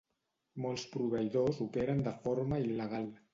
Molts 0.63 0.85
proveïdors 0.93 1.59
operen 1.67 2.03
de 2.09 2.15
forma 2.25 2.61
il·legal. 2.65 3.07